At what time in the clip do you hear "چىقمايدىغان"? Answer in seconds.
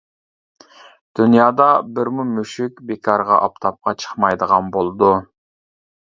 4.07-4.75